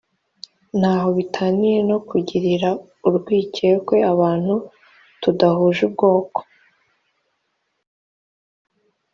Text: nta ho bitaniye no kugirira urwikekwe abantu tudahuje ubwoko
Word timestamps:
nta 0.79 0.93
ho 1.01 1.07
bitaniye 1.17 1.79
no 1.89 1.97
kugirira 2.09 2.69
urwikekwe 3.07 3.95
abantu 4.13 4.55
tudahuje 5.21 5.81
ubwoko 5.87 6.39